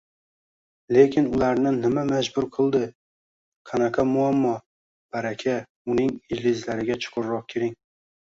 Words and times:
Lekin 0.95 1.25
ularni 1.39 1.73
nima 1.75 2.05
majbur 2.11 2.47
qildi? 2.55 2.81
Qanaqa 3.73 4.07
muammo? 4.15 4.55
Baraka, 5.17 5.55
uning 5.95 6.11
ildizlariga 6.37 6.99
chuqurroq 7.07 7.47
kiring 7.55 7.79